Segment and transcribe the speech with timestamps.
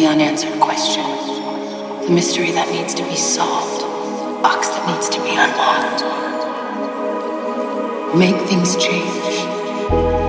[0.00, 1.04] The unanswered question.
[2.06, 3.82] The mystery that needs to be solved.
[3.82, 6.00] the Box that needs to be unlocked.
[8.16, 10.19] Make things change.